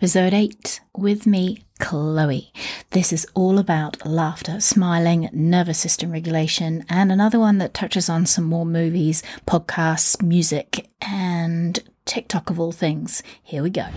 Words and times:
episode 0.00 0.32
8 0.32 0.80
with 0.96 1.26
me, 1.26 1.62
Chloe. 1.78 2.50
This 2.92 3.12
is 3.12 3.26
all 3.34 3.58
about 3.58 4.06
laughter, 4.06 4.58
smiling, 4.58 5.28
nervous 5.30 5.76
system 5.76 6.10
regulation, 6.10 6.86
and 6.88 7.12
another 7.12 7.38
one 7.38 7.58
that 7.58 7.74
touches 7.74 8.08
on 8.08 8.24
some 8.24 8.44
more 8.44 8.64
movies, 8.64 9.22
podcasts, 9.46 10.22
music, 10.22 10.88
and 11.02 11.80
TikTok 12.06 12.48
of 12.48 12.58
all 12.58 12.72
things. 12.72 13.22
Here 13.42 13.62
we 13.62 13.68
go. 13.68 13.88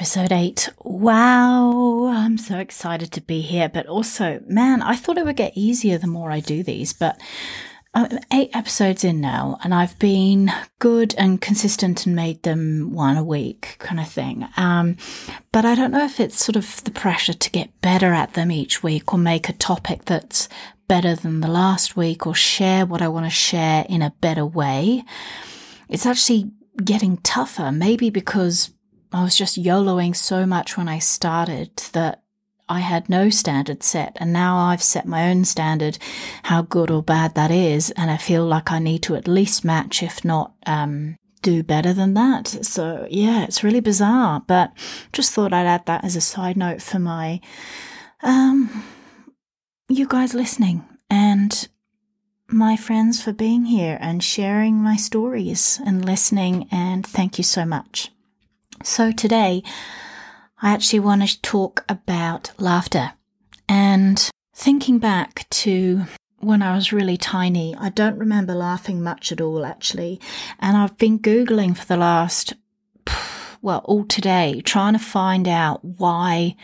Episode 0.00 0.32
8. 0.32 0.70
Wow, 0.82 2.06
I'm 2.06 2.38
so 2.38 2.56
excited 2.56 3.12
to 3.12 3.20
be 3.20 3.42
here. 3.42 3.68
But 3.68 3.86
also, 3.86 4.40
man, 4.46 4.80
I 4.80 4.96
thought 4.96 5.18
it 5.18 5.26
would 5.26 5.36
get 5.36 5.52
easier 5.54 5.98
the 5.98 6.06
more 6.06 6.30
I 6.30 6.40
do 6.40 6.62
these. 6.62 6.94
But 6.94 7.20
I'm 7.92 8.18
eight 8.32 8.48
episodes 8.54 9.04
in 9.04 9.20
now, 9.20 9.58
and 9.62 9.74
I've 9.74 9.98
been 9.98 10.50
good 10.78 11.14
and 11.18 11.38
consistent 11.38 12.06
and 12.06 12.16
made 12.16 12.44
them 12.44 12.94
one 12.94 13.18
a 13.18 13.22
week 13.22 13.76
kind 13.78 14.00
of 14.00 14.08
thing. 14.08 14.48
Um, 14.56 14.96
but 15.52 15.66
I 15.66 15.74
don't 15.74 15.90
know 15.90 16.06
if 16.06 16.18
it's 16.18 16.42
sort 16.42 16.56
of 16.56 16.82
the 16.84 16.92
pressure 16.92 17.34
to 17.34 17.50
get 17.50 17.82
better 17.82 18.14
at 18.14 18.32
them 18.32 18.50
each 18.50 18.82
week 18.82 19.12
or 19.12 19.18
make 19.18 19.50
a 19.50 19.52
topic 19.52 20.06
that's 20.06 20.48
better 20.88 21.14
than 21.14 21.42
the 21.42 21.48
last 21.48 21.94
week 21.94 22.26
or 22.26 22.34
share 22.34 22.86
what 22.86 23.02
I 23.02 23.08
want 23.08 23.26
to 23.26 23.30
share 23.30 23.84
in 23.86 24.00
a 24.00 24.14
better 24.22 24.46
way. 24.46 25.04
It's 25.90 26.06
actually 26.06 26.52
getting 26.82 27.18
tougher, 27.18 27.70
maybe 27.70 28.08
because 28.08 28.70
I 29.12 29.24
was 29.24 29.36
just 29.36 29.62
YOLOing 29.62 30.14
so 30.14 30.46
much 30.46 30.76
when 30.76 30.88
I 30.88 30.98
started 30.98 31.76
that 31.92 32.22
I 32.68 32.78
had 32.78 33.08
no 33.08 33.30
standard 33.30 33.82
set. 33.82 34.16
And 34.20 34.32
now 34.32 34.56
I've 34.56 34.82
set 34.82 35.06
my 35.06 35.28
own 35.28 35.44
standard, 35.44 35.98
how 36.44 36.62
good 36.62 36.90
or 36.90 37.02
bad 37.02 37.34
that 37.34 37.50
is. 37.50 37.90
And 37.92 38.10
I 38.10 38.16
feel 38.16 38.46
like 38.46 38.70
I 38.70 38.78
need 38.78 39.02
to 39.04 39.16
at 39.16 39.26
least 39.26 39.64
match, 39.64 40.02
if 40.02 40.24
not, 40.24 40.54
um, 40.66 41.16
do 41.42 41.64
better 41.64 41.92
than 41.92 42.14
that. 42.14 42.46
So 42.46 43.08
yeah, 43.10 43.42
it's 43.42 43.64
really 43.64 43.80
bizarre, 43.80 44.44
but 44.46 44.72
just 45.12 45.32
thought 45.32 45.52
I'd 45.52 45.66
add 45.66 45.86
that 45.86 46.04
as 46.04 46.14
a 46.14 46.20
side 46.20 46.56
note 46.56 46.80
for 46.80 47.00
my, 47.00 47.40
um, 48.22 48.84
you 49.88 50.06
guys 50.06 50.34
listening 50.34 50.84
and 51.08 51.66
my 52.46 52.76
friends 52.76 53.20
for 53.20 53.32
being 53.32 53.64
here 53.64 53.98
and 54.00 54.22
sharing 54.22 54.76
my 54.76 54.94
stories 54.94 55.80
and 55.84 56.04
listening. 56.04 56.68
And 56.70 57.04
thank 57.04 57.38
you 57.38 57.44
so 57.44 57.64
much. 57.64 58.12
So 58.82 59.12
today, 59.12 59.62
I 60.62 60.70
actually 60.70 61.00
want 61.00 61.28
to 61.28 61.42
talk 61.42 61.84
about 61.86 62.52
laughter. 62.56 63.12
And 63.68 64.30
thinking 64.54 64.98
back 64.98 65.46
to 65.50 66.04
when 66.38 66.62
I 66.62 66.74
was 66.74 66.90
really 66.90 67.18
tiny, 67.18 67.76
I 67.76 67.90
don't 67.90 68.16
remember 68.16 68.54
laughing 68.54 69.02
much 69.02 69.32
at 69.32 69.40
all, 69.42 69.66
actually. 69.66 70.18
And 70.58 70.78
I've 70.78 70.96
been 70.96 71.18
Googling 71.18 71.76
for 71.76 71.84
the 71.84 71.98
last, 71.98 72.54
well, 73.60 73.82
all 73.84 74.04
today, 74.04 74.62
trying 74.64 74.94
to 74.94 74.98
find 74.98 75.46
out 75.46 75.84
why 75.84 76.56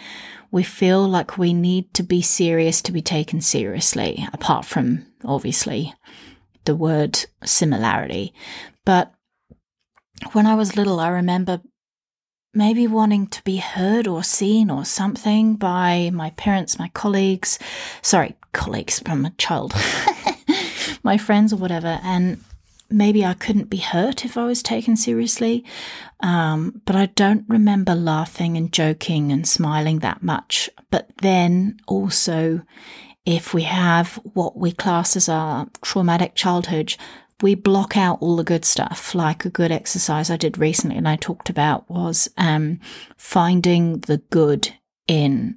we 0.50 0.62
feel 0.62 1.06
like 1.06 1.36
we 1.36 1.52
need 1.52 1.92
to 1.92 2.02
be 2.02 2.22
serious 2.22 2.80
to 2.82 2.92
be 2.92 3.02
taken 3.02 3.42
seriously, 3.42 4.26
apart 4.32 4.64
from 4.64 5.04
obviously 5.22 5.92
the 6.64 6.74
word 6.74 7.26
similarity. 7.44 8.32
But 8.86 9.12
when 10.32 10.46
I 10.46 10.54
was 10.54 10.78
little, 10.78 10.98
I 10.98 11.08
remember 11.08 11.60
maybe 12.56 12.86
wanting 12.86 13.26
to 13.26 13.44
be 13.44 13.58
heard 13.58 14.08
or 14.08 14.24
seen 14.24 14.70
or 14.70 14.84
something 14.84 15.54
by 15.56 16.10
my 16.12 16.30
parents, 16.30 16.78
my 16.78 16.88
colleagues, 16.88 17.58
sorry, 18.00 18.34
colleagues, 18.52 19.02
I'm 19.04 19.26
a 19.26 19.30
child, 19.32 19.74
my 21.02 21.18
friends 21.18 21.52
or 21.52 21.56
whatever. 21.56 22.00
And 22.02 22.42
maybe 22.90 23.24
I 23.24 23.34
couldn't 23.34 23.68
be 23.68 23.76
hurt 23.76 24.24
if 24.24 24.38
I 24.38 24.46
was 24.46 24.62
taken 24.62 24.96
seriously. 24.96 25.64
Um, 26.20 26.80
but 26.86 26.96
I 26.96 27.06
don't 27.06 27.44
remember 27.46 27.94
laughing 27.94 28.56
and 28.56 28.72
joking 28.72 29.32
and 29.32 29.46
smiling 29.46 29.98
that 29.98 30.22
much. 30.22 30.70
But 30.90 31.10
then 31.20 31.78
also, 31.86 32.62
if 33.26 33.52
we 33.52 33.64
have 33.64 34.14
what 34.32 34.56
we 34.56 34.72
class 34.72 35.14
as 35.14 35.28
our 35.28 35.68
traumatic 35.82 36.34
childhood, 36.34 36.96
we 37.42 37.54
block 37.54 37.96
out 37.96 38.18
all 38.20 38.36
the 38.36 38.44
good 38.44 38.64
stuff. 38.64 39.14
Like 39.14 39.44
a 39.44 39.50
good 39.50 39.70
exercise 39.70 40.30
I 40.30 40.36
did 40.36 40.58
recently 40.58 40.96
and 40.96 41.08
I 41.08 41.16
talked 41.16 41.50
about 41.50 41.88
was 41.90 42.28
um, 42.36 42.80
finding 43.16 44.00
the 44.00 44.18
good 44.30 44.72
in 45.06 45.56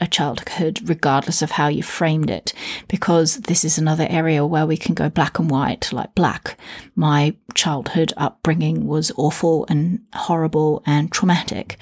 a 0.00 0.06
childhood, 0.06 0.80
regardless 0.88 1.42
of 1.42 1.52
how 1.52 1.66
you 1.66 1.82
framed 1.82 2.30
it, 2.30 2.52
because 2.86 3.38
this 3.38 3.64
is 3.64 3.78
another 3.78 4.06
area 4.08 4.46
where 4.46 4.66
we 4.66 4.76
can 4.76 4.94
go 4.94 5.10
black 5.10 5.38
and 5.38 5.50
white, 5.50 5.92
like 5.92 6.14
black. 6.14 6.56
My 6.94 7.34
childhood 7.54 8.12
upbringing 8.16 8.86
was 8.86 9.10
awful 9.16 9.66
and 9.68 10.00
horrible 10.14 10.82
and 10.86 11.10
traumatic. 11.10 11.78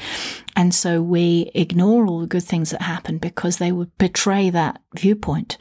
And 0.56 0.74
so 0.74 1.02
we 1.02 1.50
ignore 1.54 2.06
all 2.06 2.20
the 2.20 2.26
good 2.26 2.44
things 2.44 2.70
that 2.70 2.82
happen 2.82 3.18
because 3.18 3.58
they 3.58 3.72
would 3.72 3.96
betray 3.98 4.48
that 4.50 4.80
viewpoint 4.94 5.58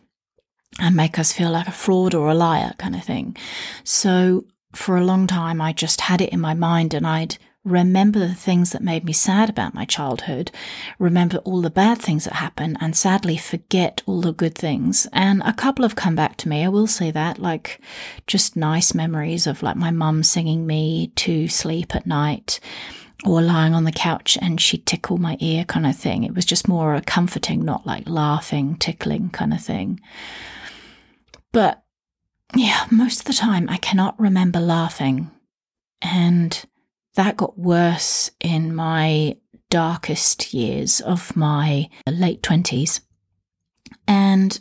and 0.80 0.96
make 0.96 1.18
us 1.18 1.31
feel 1.31 1.52
like 1.52 1.68
a 1.68 1.72
fraud 1.72 2.14
or 2.14 2.30
a 2.30 2.36
liar 2.36 2.74
kind 2.78 2.96
of 2.96 3.03
thing. 3.03 3.36
So 3.84 4.46
for 4.74 4.98
a 4.98 5.03
long 5.06 5.28
time, 5.28 5.62
I 5.62 5.74
just 5.74 6.02
had 6.02 6.22
it 6.22 6.34
in 6.34 6.40
my 6.40 6.53
mind 6.53 6.94
and 6.94 7.08
I'd 7.08 7.38
remember 7.66 8.20
the 8.20 8.36
things 8.36 8.72
that 8.72 8.84
made 8.84 9.04
me 9.04 9.12
sad 9.12 9.50
about 9.50 9.74
my 9.74 9.84
childhood, 9.86 10.52
remember 11.00 11.38
all 11.40 11.62
the 11.62 11.70
bad 11.70 11.98
things 11.98 12.25
that 12.25 12.36
happened, 12.36 12.78
and 12.80 12.96
sadly 12.96 13.36
forget 13.38 14.04
all 14.06 14.22
the 14.22 14.31
good 14.31 14.56
things. 14.56 15.08
And 15.12 15.42
a 15.44 15.52
couple 15.52 15.84
have 15.84 15.96
come 15.96 16.16
back 16.16 16.38
to 16.38 16.50
me, 16.50 16.64
I 16.64 16.68
will 16.70 16.88
say 16.88 17.09
that, 17.12 17.40
like 17.40 17.81
just 18.28 18.56
nice 18.56 18.94
memories 18.94 19.48
of 19.48 19.64
like 19.64 19.75
my 19.75 19.90
mum 19.90 20.22
singing 20.22 20.68
me 20.68 21.12
to 21.16 21.48
sleep 21.48 21.96
at 21.96 22.06
night 22.06 22.59
or 23.24 23.42
lying 23.42 23.74
on 23.74 23.86
the 23.86 23.92
couch 23.92 24.38
and 24.42 24.59
she'd 24.59 24.86
tickle 24.86 25.18
my 25.18 25.38
ear 25.40 25.64
kind 25.64 25.86
of 25.86 25.96
thing. 25.96 26.24
It 26.24 26.36
was 26.36 26.46
just 26.46 26.68
more 26.68 26.96
a 26.96 27.02
comforting, 27.02 27.64
not 27.64 27.86
like 27.86 28.09
laughing, 28.09 28.76
tickling 28.76 29.30
kind 29.30 29.53
of 29.53 29.62
thing. 29.62 30.00
But 31.52 31.84
yeah, 32.56 32.86
most 32.92 33.20
of 33.20 33.25
the 33.25 33.34
time 33.34 33.70
I 33.70 33.78
cannot 33.78 34.20
remember 34.20 34.59
laughing. 34.59 35.31
And 36.02 36.66
that 37.16 37.38
got 37.38 37.58
worse 37.58 38.31
in 38.42 38.75
my 38.75 39.38
darkest 39.70 40.54
years 40.54 41.00
of 41.02 41.36
my 41.36 41.90
late 42.08 42.42
20s. 42.44 43.00
And 44.08 44.59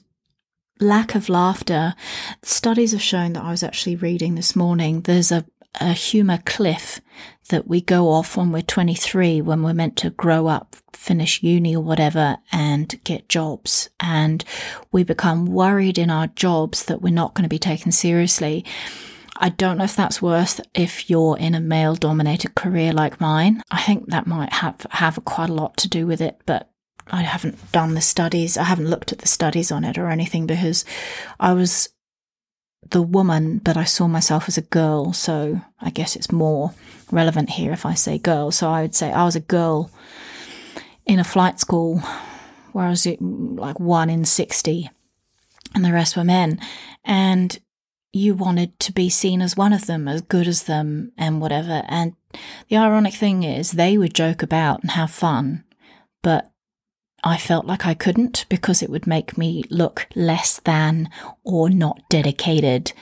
lack 0.80 1.14
of 1.14 1.28
laughter, 1.28 1.94
studies 2.42 2.92
have 2.92 3.02
shown 3.02 3.34
that 3.34 3.44
I 3.44 3.50
was 3.50 3.62
actually 3.62 3.96
reading 3.96 4.34
this 4.34 4.56
morning, 4.56 5.02
there's 5.02 5.32
a 5.32 5.44
a 5.80 5.92
humour 5.92 6.38
cliff 6.44 7.00
that 7.48 7.68
we 7.68 7.80
go 7.80 8.08
off 8.08 8.36
when 8.36 8.52
we're 8.52 8.62
23, 8.62 9.40
when 9.40 9.62
we're 9.62 9.74
meant 9.74 9.96
to 9.98 10.10
grow 10.10 10.46
up, 10.46 10.76
finish 10.92 11.42
uni 11.42 11.76
or 11.76 11.82
whatever, 11.82 12.38
and 12.50 13.02
get 13.04 13.28
jobs. 13.28 13.90
And 14.00 14.44
we 14.92 15.04
become 15.04 15.46
worried 15.46 15.98
in 15.98 16.10
our 16.10 16.28
jobs 16.28 16.84
that 16.84 17.02
we're 17.02 17.12
not 17.12 17.34
going 17.34 17.42
to 17.42 17.48
be 17.48 17.58
taken 17.58 17.92
seriously. 17.92 18.64
I 19.36 19.48
don't 19.48 19.78
know 19.78 19.84
if 19.84 19.96
that's 19.96 20.22
worse 20.22 20.60
if 20.74 21.10
you're 21.10 21.36
in 21.36 21.54
a 21.54 21.60
male 21.60 21.96
dominated 21.96 22.54
career 22.54 22.92
like 22.92 23.20
mine. 23.20 23.62
I 23.70 23.82
think 23.82 24.08
that 24.08 24.26
might 24.26 24.52
have, 24.54 24.86
have 24.90 25.24
quite 25.24 25.50
a 25.50 25.54
lot 25.54 25.76
to 25.78 25.88
do 25.88 26.06
with 26.06 26.20
it, 26.20 26.40
but 26.46 26.70
I 27.08 27.22
haven't 27.22 27.72
done 27.72 27.94
the 27.94 28.00
studies. 28.00 28.56
I 28.56 28.64
haven't 28.64 28.88
looked 28.88 29.12
at 29.12 29.18
the 29.18 29.28
studies 29.28 29.70
on 29.70 29.84
it 29.84 29.98
or 29.98 30.08
anything 30.08 30.46
because 30.46 30.84
I 31.38 31.52
was 31.52 31.90
the 32.90 33.02
woman, 33.02 33.58
but 33.58 33.76
I 33.76 33.84
saw 33.84 34.06
myself 34.08 34.48
as 34.48 34.58
a 34.58 34.62
girl. 34.62 35.12
So 35.12 35.60
I 35.80 35.90
guess 35.90 36.16
it's 36.16 36.32
more 36.32 36.74
relevant 37.10 37.50
here 37.50 37.72
if 37.72 37.86
I 37.86 37.94
say 37.94 38.18
girl. 38.18 38.50
So 38.50 38.70
I 38.70 38.82
would 38.82 38.94
say 38.94 39.12
I 39.12 39.24
was 39.24 39.36
a 39.36 39.40
girl 39.40 39.90
in 41.06 41.18
a 41.18 41.24
flight 41.24 41.60
school 41.60 42.00
where 42.72 42.86
I 42.86 42.90
was 42.90 43.06
eh, 43.06 43.16
like 43.20 43.78
one 43.78 44.10
in 44.10 44.24
60 44.24 44.90
and 45.74 45.84
the 45.84 45.92
rest 45.92 46.16
were 46.16 46.24
men. 46.24 46.60
And 47.04 47.58
you 48.12 48.34
wanted 48.34 48.78
to 48.78 48.92
be 48.92 49.10
seen 49.10 49.42
as 49.42 49.56
one 49.56 49.72
of 49.72 49.86
them, 49.86 50.06
as 50.06 50.20
good 50.20 50.46
as 50.46 50.64
them, 50.64 51.12
and 51.18 51.40
whatever. 51.40 51.82
And 51.88 52.14
the 52.68 52.76
ironic 52.76 53.14
thing 53.14 53.42
is, 53.42 53.72
they 53.72 53.98
would 53.98 54.14
joke 54.14 54.42
about 54.42 54.82
and 54.82 54.92
have 54.92 55.10
fun, 55.10 55.64
but 56.22 56.50
I 57.26 57.38
felt 57.38 57.64
like 57.64 57.86
I 57.86 57.94
couldn't 57.94 58.44
because 58.50 58.82
it 58.82 58.90
would 58.90 59.06
make 59.06 59.38
me 59.38 59.64
look 59.70 60.06
less 60.14 60.60
than 60.60 61.08
or 61.42 61.70
not 61.70 62.02
dedicated 62.10 62.92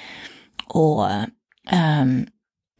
or 0.70 1.26
um, 1.66 2.28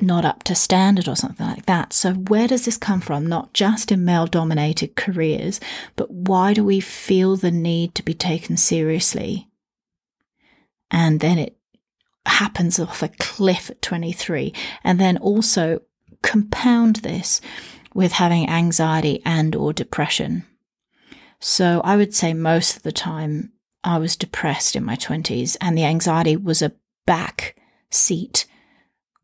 not 0.01 0.25
up 0.25 0.45
to 0.45 0.55
standard 0.55 1.09
or 1.09 1.17
something 1.17 1.45
like 1.45 1.67
that. 1.67 1.93
So, 1.93 2.13
where 2.15 2.47
does 2.47 2.65
this 2.65 2.77
come 2.77 3.01
from? 3.01 3.27
Not 3.27 3.53
just 3.55 3.91
in 3.91 4.05
male 4.05 4.27
dominated 4.27 4.95
careers, 4.95 5.59
but 5.97 6.11
why 6.13 6.55
do 6.55 6.63
we 6.63 6.79
feel 6.79 7.37
the 7.37 7.51
need 7.51 7.97
to 7.97 8.05
be 8.05 8.15
taken 8.15 8.57
seriously? 8.57 9.49
And 10.93 11.19
then 11.19 11.39
it 11.39 11.57
happens 12.25 12.79
off 12.79 13.03
a 13.03 13.09
cliff 13.09 13.69
at 13.69 13.83
23. 13.83 14.55
And 14.85 15.01
then 15.01 15.17
also 15.19 15.81
compound 16.23 16.97
this 16.97 17.41
with 17.95 18.13
having 18.13 18.49
anxiety 18.49 19.21
and 19.25 19.57
or 19.57 19.73
depression. 19.73 20.45
So 21.45 21.81
I 21.83 21.97
would 21.97 22.15
say 22.15 22.35
most 22.35 22.77
of 22.77 22.85
the 22.85 22.93
time 22.93 23.51
I 23.83 23.99
was 23.99 24.15
depressed 24.15 24.77
in 24.77 24.85
my 24.85 24.95
20s 24.95 25.57
and 25.61 25.77
the 25.77 25.85
anxiety 25.85 26.37
was 26.37 26.63
a 26.63 26.73
back 27.05 27.57
seat 27.91 28.47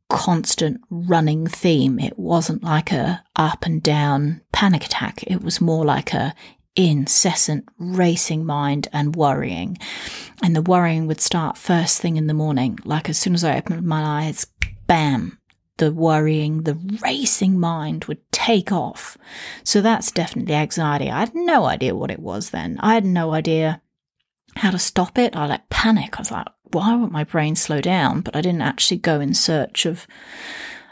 constant 0.09 0.81
running 0.91 1.47
theme. 1.47 2.01
It 2.01 2.19
wasn't 2.19 2.65
like 2.65 2.91
a 2.91 3.23
up 3.37 3.65
and 3.65 3.81
down 3.81 4.41
panic 4.53 4.85
attack. 4.85 5.23
It 5.29 5.45
was 5.45 5.61
more 5.61 5.85
like 5.85 6.13
a 6.13 6.35
incessant 6.75 7.69
racing 7.79 8.45
mind 8.45 8.89
and 8.93 9.15
worrying. 9.15 9.79
And 10.43 10.57
the 10.57 10.63
worrying 10.63 11.07
would 11.07 11.21
start 11.21 11.57
first 11.57 12.01
thing 12.01 12.17
in 12.17 12.27
the 12.27 12.35
morning. 12.35 12.81
Like 12.85 13.09
as 13.09 13.17
soon 13.17 13.35
as 13.35 13.45
I 13.45 13.57
opened 13.57 13.87
my 13.87 14.25
eyes, 14.25 14.45
bam, 14.89 15.38
the 15.79 15.93
worrying, 15.93 16.63
the 16.63 16.79
racing 17.03 17.59
mind 17.59 18.05
would 18.05 18.21
take 18.31 18.71
off. 18.71 19.17
So 19.65 19.81
that's 19.81 20.13
definitely 20.13 20.55
anxiety. 20.55 21.11
I 21.11 21.21
had 21.21 21.35
no 21.35 21.65
idea 21.65 21.95
what 21.95 22.11
it 22.11 22.21
was 22.21 22.51
then. 22.51 22.79
I 22.81 22.95
had 22.95 23.05
no 23.05 23.33
idea 23.33 23.81
how 24.57 24.71
to 24.71 24.79
stop 24.79 25.19
it. 25.19 25.35
I 25.37 25.47
like 25.47 25.69
panic. 25.71 26.17
I 26.17 26.21
was 26.21 26.31
like, 26.31 26.47
why 26.73 26.95
won't 26.95 27.13
my 27.13 27.25
brain 27.25 27.57
slow 27.57 27.81
down? 27.81 28.21
But 28.21 28.37
I 28.37 28.41
didn't 28.41 28.63
actually 28.63 28.99
go 28.99 29.21
in 29.21 29.35
search 29.35 29.87
of 29.87 30.07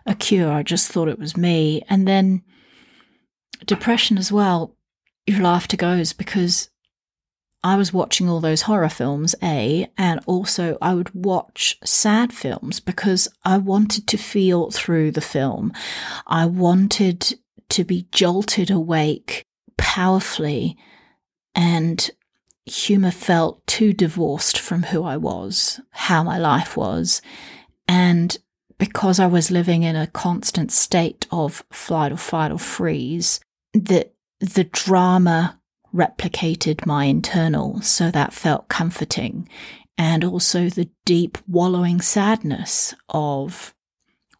a 0.06 0.14
cure. 0.14 0.50
I 0.50 0.62
just 0.62 0.90
thought 0.90 1.08
it 1.08 1.18
was 1.18 1.36
me. 1.36 1.82
And 1.88 2.06
then 2.06 2.42
depression 3.66 4.18
as 4.18 4.32
well, 4.32 4.76
your 5.26 5.42
laughter 5.42 5.76
goes 5.76 6.12
because 6.12 6.70
I 7.66 7.74
was 7.74 7.92
watching 7.92 8.28
all 8.28 8.38
those 8.38 8.62
horror 8.62 8.88
films, 8.88 9.34
A, 9.42 9.90
and 9.98 10.20
also 10.24 10.78
I 10.80 10.94
would 10.94 11.12
watch 11.12 11.76
sad 11.82 12.32
films 12.32 12.78
because 12.78 13.26
I 13.44 13.58
wanted 13.58 14.06
to 14.06 14.16
feel 14.16 14.70
through 14.70 15.10
the 15.10 15.20
film. 15.20 15.72
I 16.28 16.46
wanted 16.46 17.34
to 17.70 17.82
be 17.82 18.06
jolted 18.12 18.70
awake 18.70 19.44
powerfully 19.76 20.76
and 21.56 22.08
humor 22.66 23.10
felt 23.10 23.66
too 23.66 23.92
divorced 23.92 24.60
from 24.60 24.84
who 24.84 25.02
I 25.02 25.16
was, 25.16 25.80
how 25.90 26.22
my 26.22 26.38
life 26.38 26.76
was. 26.76 27.20
And 27.88 28.38
because 28.78 29.18
I 29.18 29.26
was 29.26 29.50
living 29.50 29.82
in 29.82 29.96
a 29.96 30.06
constant 30.06 30.70
state 30.70 31.26
of 31.32 31.64
flight 31.72 32.12
or 32.12 32.16
fight 32.16 32.52
or 32.52 32.60
freeze, 32.60 33.40
that 33.74 34.14
the 34.38 34.64
drama 34.64 35.55
replicated 35.96 36.86
my 36.86 37.04
internal, 37.04 37.80
so 37.80 38.10
that 38.10 38.32
felt 38.32 38.68
comforting. 38.68 39.48
And 39.98 40.24
also 40.24 40.68
the 40.68 40.90
deep 41.04 41.38
wallowing 41.48 42.00
sadness 42.00 42.94
of 43.08 43.74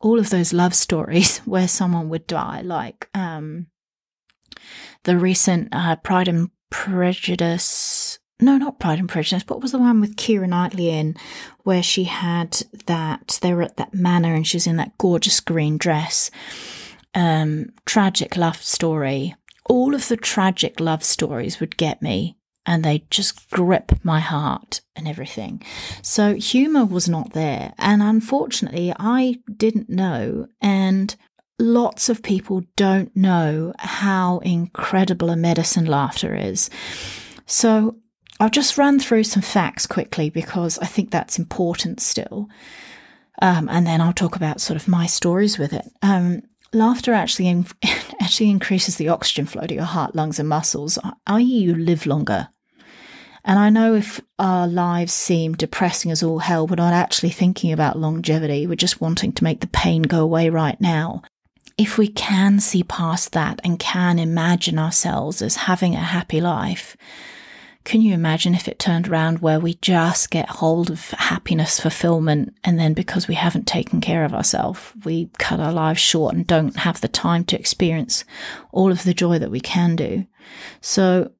all 0.00 0.18
of 0.18 0.30
those 0.30 0.52
love 0.52 0.74
stories 0.74 1.38
where 1.44 1.68
someone 1.68 2.08
would 2.10 2.26
die, 2.26 2.60
like 2.62 3.08
um, 3.14 3.66
the 5.04 5.16
recent 5.18 5.68
uh, 5.72 5.96
Pride 5.96 6.28
and 6.28 6.50
Prejudice. 6.70 8.18
No, 8.38 8.58
not 8.58 8.78
Pride 8.78 8.98
and 8.98 9.08
Prejudice. 9.08 9.48
What 9.48 9.62
was 9.62 9.72
the 9.72 9.78
one 9.78 10.00
with 10.00 10.16
Keira 10.16 10.48
Knightley 10.48 10.90
in, 10.90 11.16
where 11.62 11.82
she 11.82 12.04
had 12.04 12.62
that? 12.86 13.38
They 13.40 13.54
were 13.54 13.62
at 13.62 13.78
that 13.78 13.94
manor, 13.94 14.34
and 14.34 14.46
she's 14.46 14.66
in 14.66 14.76
that 14.76 14.98
gorgeous 14.98 15.40
green 15.40 15.78
dress. 15.78 16.30
Um, 17.14 17.70
tragic 17.86 18.36
love 18.36 18.62
story. 18.62 19.34
All 19.68 19.94
of 19.94 20.08
the 20.08 20.16
tragic 20.16 20.80
love 20.80 21.02
stories 21.04 21.60
would 21.60 21.76
get 21.76 22.02
me, 22.02 22.36
and 22.64 22.84
they 22.84 23.04
just 23.10 23.50
grip 23.50 23.92
my 24.02 24.20
heart 24.20 24.80
and 24.94 25.06
everything. 25.06 25.62
So 26.02 26.34
humor 26.34 26.84
was 26.84 27.08
not 27.08 27.32
there, 27.32 27.74
and 27.78 28.02
unfortunately, 28.02 28.92
I 28.98 29.36
didn't 29.56 29.88
know, 29.90 30.46
and 30.60 31.14
lots 31.58 32.08
of 32.08 32.22
people 32.22 32.62
don't 32.76 33.14
know 33.16 33.72
how 33.78 34.38
incredible 34.38 35.30
a 35.30 35.36
medicine 35.36 35.86
laughter 35.86 36.34
is. 36.34 36.68
So 37.46 37.96
I'll 38.38 38.50
just 38.50 38.76
run 38.76 39.00
through 39.00 39.24
some 39.24 39.42
facts 39.42 39.86
quickly 39.86 40.28
because 40.30 40.78
I 40.78 40.86
think 40.86 41.10
that's 41.10 41.38
important 41.38 42.00
still. 42.00 42.48
Um, 43.40 43.68
and 43.68 43.86
then 43.86 44.00
I'll 44.00 44.12
talk 44.12 44.36
about 44.36 44.60
sort 44.60 44.80
of 44.80 44.88
my 44.88 45.06
stories 45.06 45.58
with 45.58 45.72
it. 45.72 45.86
Um, 46.02 46.42
laughter 46.72 47.12
actually 47.12 47.48
in, 47.48 47.66
actually 48.20 48.50
increases 48.50 48.96
the 48.96 49.08
oxygen 49.08 49.46
flow 49.46 49.66
to 49.66 49.74
your 49.74 49.84
heart, 49.84 50.14
lungs, 50.14 50.38
and 50.38 50.48
muscles, 50.48 50.98
i.e., 51.26 51.42
you 51.42 51.74
live 51.74 52.06
longer. 52.06 52.48
And 53.44 53.58
I 53.58 53.70
know 53.70 53.94
if 53.94 54.20
our 54.40 54.66
lives 54.66 55.12
seem 55.12 55.54
depressing 55.54 56.10
as 56.10 56.22
all 56.22 56.40
hell, 56.40 56.66
we're 56.66 56.76
not 56.76 56.92
actually 56.92 57.30
thinking 57.30 57.72
about 57.72 57.98
longevity. 57.98 58.66
We're 58.66 58.74
just 58.74 59.00
wanting 59.00 59.32
to 59.34 59.44
make 59.44 59.60
the 59.60 59.68
pain 59.68 60.02
go 60.02 60.20
away 60.20 60.50
right 60.50 60.80
now 60.80 61.22
if 61.78 61.98
we 61.98 62.08
can 62.08 62.58
see 62.58 62.82
past 62.82 63.32
that 63.32 63.60
and 63.62 63.78
can 63.78 64.18
imagine 64.18 64.78
ourselves 64.78 65.42
as 65.42 65.56
having 65.56 65.94
a 65.94 66.00
happy 66.00 66.40
life, 66.40 66.96
can 67.86 68.02
you 68.02 68.12
imagine 68.14 68.52
if 68.52 68.66
it 68.66 68.80
turned 68.80 69.06
around 69.06 69.38
where 69.38 69.60
we 69.60 69.74
just 69.74 70.30
get 70.30 70.48
hold 70.48 70.90
of 70.90 71.10
happiness, 71.12 71.78
fulfillment, 71.78 72.52
and 72.64 72.80
then 72.80 72.94
because 72.94 73.28
we 73.28 73.36
haven't 73.36 73.68
taken 73.68 74.00
care 74.00 74.24
of 74.24 74.34
ourselves, 74.34 74.92
we 75.04 75.30
cut 75.38 75.60
our 75.60 75.72
lives 75.72 76.00
short 76.00 76.34
and 76.34 76.48
don't 76.48 76.78
have 76.78 77.00
the 77.00 77.06
time 77.06 77.44
to 77.44 77.56
experience 77.56 78.24
all 78.72 78.90
of 78.90 79.04
the 79.04 79.14
joy 79.14 79.38
that 79.38 79.52
we 79.52 79.60
can 79.60 79.94
do? 79.94 80.26
So, 80.80 81.30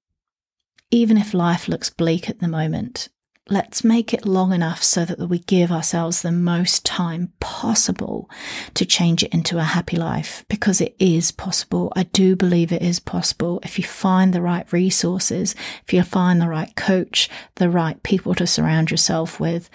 even 0.93 1.19
if 1.19 1.35
life 1.35 1.67
looks 1.67 1.91
bleak 1.91 2.31
at 2.31 2.39
the 2.39 2.47
moment, 2.47 3.09
let's 3.49 3.85
make 3.85 4.13
it 4.13 4.27
long 4.27 4.53
enough 4.53 4.83
so 4.83 5.05
that 5.05 5.29
we 5.29 5.39
give 5.39 5.71
ourselves 5.71 6.23
the 6.23 6.33
most 6.33 6.85
time 6.85 7.33
possible 7.39 8.29
to 8.75 8.85
change 8.85 9.23
it 9.23 9.33
into 9.33 9.59
a 9.59 9.63
happy 9.63 9.97
life 9.97 10.45
because 10.49 10.81
it 10.81 10.97
is 10.99 11.31
possible. 11.31 11.93
I 11.95 12.05
do 12.05 12.35
believe 12.35 12.73
it 12.73 12.83
is 12.83 12.99
possible 12.99 13.61
if 13.63 13.79
you 13.79 13.85
find 13.85 14.33
the 14.33 14.43
right 14.43 14.71
resources, 14.73 15.55
if 15.85 15.93
you 15.93 16.03
find 16.03 16.41
the 16.41 16.49
right 16.49 16.75
coach, 16.75 17.29
the 17.55 17.71
right 17.71 18.03
people 18.03 18.35
to 18.35 18.47
surround 18.47 18.91
yourself 18.91 19.39
with, 19.39 19.71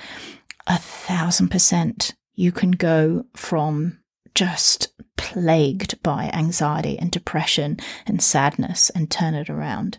a 0.68 0.78
thousand 0.78 1.50
percent 1.50 2.14
you 2.36 2.52
can 2.52 2.72
go 2.72 3.26
from 3.36 4.00
just 4.36 4.90
plagued 5.18 6.02
by 6.04 6.30
anxiety 6.34 6.98
and 6.98 7.12
depression 7.12 7.78
and 8.06 8.22
sadness 8.22 8.90
and 8.92 9.10
turn 9.10 9.34
it 9.34 9.50
around. 9.50 9.98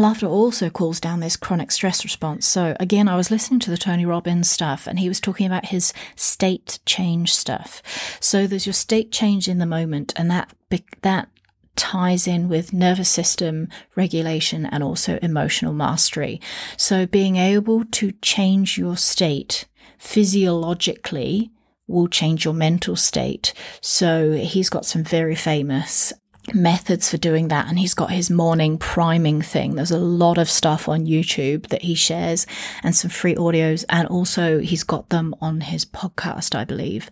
Laughter 0.00 0.26
also 0.26 0.70
calls 0.70 0.98
down 0.98 1.20
this 1.20 1.36
chronic 1.36 1.70
stress 1.70 2.04
response. 2.04 2.46
So 2.46 2.74
again, 2.80 3.06
I 3.06 3.16
was 3.16 3.30
listening 3.30 3.60
to 3.60 3.70
the 3.70 3.76
Tony 3.76 4.06
Robbins 4.06 4.50
stuff 4.50 4.86
and 4.86 4.98
he 4.98 5.08
was 5.08 5.20
talking 5.20 5.46
about 5.46 5.66
his 5.66 5.92
state 6.16 6.78
change 6.86 7.34
stuff. 7.34 7.82
So 8.18 8.46
there's 8.46 8.66
your 8.66 8.72
state 8.72 9.12
change 9.12 9.46
in 9.46 9.58
the 9.58 9.66
moment 9.66 10.14
and 10.16 10.30
that, 10.30 10.54
that 11.02 11.28
ties 11.76 12.26
in 12.26 12.48
with 12.48 12.72
nervous 12.72 13.10
system 13.10 13.68
regulation 13.94 14.64
and 14.64 14.82
also 14.82 15.18
emotional 15.20 15.74
mastery. 15.74 16.40
So 16.78 17.06
being 17.06 17.36
able 17.36 17.84
to 17.84 18.12
change 18.22 18.78
your 18.78 18.96
state 18.96 19.66
physiologically 19.98 21.50
will 21.86 22.08
change 22.08 22.44
your 22.44 22.54
mental 22.54 22.96
state. 22.96 23.52
So 23.80 24.32
he's 24.32 24.70
got 24.70 24.86
some 24.86 25.04
very 25.04 25.34
famous 25.34 26.12
methods 26.54 27.10
for 27.10 27.16
doing 27.16 27.48
that 27.48 27.68
and 27.68 27.78
he's 27.78 27.94
got 27.94 28.10
his 28.10 28.30
morning 28.30 28.78
priming 28.78 29.42
thing. 29.42 29.74
There's 29.74 29.90
a 29.90 29.98
lot 29.98 30.38
of 30.38 30.50
stuff 30.50 30.88
on 30.88 31.06
youtube 31.06 31.68
that 31.68 31.82
he 31.82 31.94
shares 31.94 32.46
and 32.82 32.94
some 32.94 33.10
free 33.10 33.34
audios 33.34 33.84
and 33.88 34.08
also 34.08 34.58
he's 34.58 34.84
got 34.84 35.08
them 35.10 35.34
on 35.40 35.60
his 35.62 35.84
podcast 35.84 36.54
i 36.54 36.64
believe. 36.64 37.10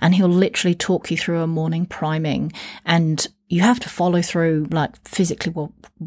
And 0.00 0.14
he'll 0.14 0.28
literally 0.28 0.74
talk 0.74 1.10
you 1.10 1.16
through 1.16 1.40
a 1.40 1.46
morning 1.46 1.86
priming 1.86 2.52
and 2.84 3.26
you 3.48 3.62
have 3.62 3.80
to 3.80 3.88
follow 3.88 4.20
through 4.20 4.66
like 4.70 4.96
physically 5.06 5.52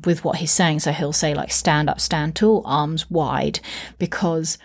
with 0.05 0.23
what 0.23 0.37
he's 0.37 0.51
saying. 0.51 0.79
So 0.79 0.91
he'll 0.91 1.13
say 1.13 1.33
like 1.33 1.51
stand 1.51 1.89
up 1.89 1.99
stand 1.99 2.35
tall 2.35 2.61
arms 2.65 3.09
wide 3.09 3.59
because 3.97 4.57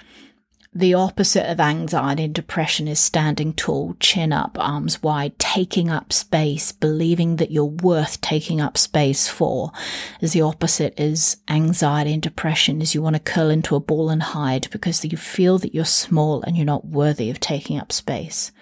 the 0.77 0.93
opposite 0.93 1.51
of 1.51 1.59
anxiety 1.59 2.25
and 2.25 2.35
depression 2.35 2.87
is 2.87 3.01
standing 3.01 3.55
tall, 3.55 3.97
chin 3.99 4.31
up, 4.31 4.59
arms 4.61 5.03
wide, 5.03 5.39
taking 5.39 5.89
up 5.89 6.13
space, 6.13 6.71
believing 6.71 7.37
that 7.37 7.51
you're 7.51 7.65
worth 7.65 8.21
taking 8.21 8.61
up 8.61 8.77
space 8.77 9.27
for. 9.27 9.73
As 10.21 10.35
the 10.35 10.43
opposite 10.43 11.01
is 11.01 11.39
anxiety 11.49 12.13
and 12.13 12.23
depression 12.23 12.83
is 12.83 12.95
you 12.95 13.01
want 13.01 13.17
to 13.17 13.21
curl 13.21 13.49
into 13.49 13.75
a 13.75 13.81
ball 13.81 14.11
and 14.11 14.23
hide 14.23 14.69
because 14.71 15.03
you 15.03 15.17
feel 15.17 15.57
that 15.59 15.75
you're 15.75 15.87
small 15.87 16.43
and 16.43 16.59
you're 16.59 16.67
not 16.67 16.85
worthy 16.85 17.31
of 17.31 17.41
taking 17.41 17.79
up 17.79 17.91
space. 17.91 18.53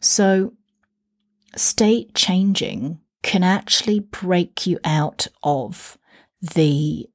So 0.00 0.54
state 1.54 2.16
changing 2.16 2.98
can 3.22 3.44
actually 3.44 4.00
break 4.00 4.66
you 4.66 4.80
out 4.82 5.28
of 5.44 5.98
the 6.40 7.08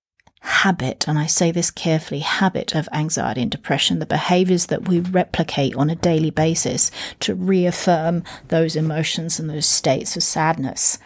habit, 0.43 1.07
and 1.07 1.17
I 1.17 1.25
say 1.25 1.51
this 1.51 1.71
carefully 1.71 2.19
habit 2.19 2.75
of 2.75 2.89
anxiety 2.91 3.41
and 3.41 3.49
depression, 3.49 3.99
the 3.99 4.05
behaviors 4.05 4.65
that 4.65 4.89
we 4.89 4.99
replicate 4.99 5.73
on 5.75 5.89
a 5.89 5.95
daily 5.95 6.31
basis 6.31 6.91
to 7.21 7.33
reaffirm 7.33 8.23
those 8.49 8.75
emotions 8.75 9.39
and 9.39 9.49
those 9.49 9.65
states 9.65 10.17
of 10.17 10.23
sadness. 10.23 10.99